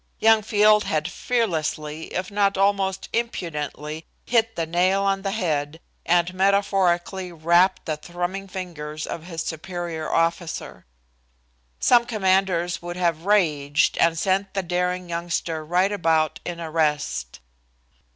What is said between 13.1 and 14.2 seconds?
raged and